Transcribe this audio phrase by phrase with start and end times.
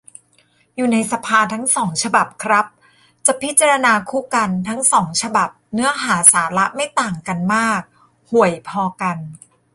[0.75, 2.65] อยู่ในสภาทั้งสองฉบับครับ
[3.25, 7.81] จะพิจารณาคู่กัน ทั้งสองฉบับเนื้อหาสาระไม่ต่างกันมาก
[8.31, 9.17] ห่วยพอกัน